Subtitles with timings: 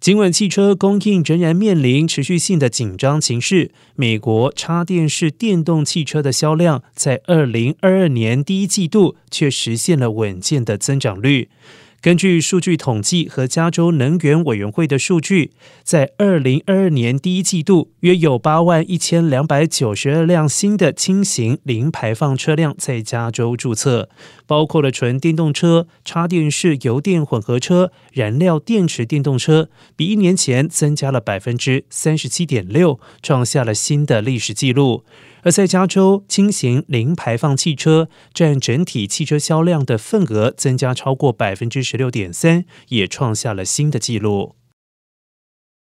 [0.00, 11.50] 尽管汽车供应仍然面临持续性的紧张情势，美国插电式电动汽车的销量在二零二二年第一季度却实现了稳健的增长率。
[12.02, 15.50] 根据数据统计和加州能源委员会的数据，
[15.82, 24.08] 在二零二二年第一季度，约有八万一千两百九十二辆新的轻型零排放车辆在加州注册，
[24.46, 35.04] 包括了纯电动车、插电式油电混合车、燃料电池电动车，比一年前增加了百分之三十七点六，创下了新的历史纪录。
[35.42, 44.59] 而在加州，轻型零排放汽车占整体汽车销量的份额增加超过百分之十六点三，也创下了新的纪录。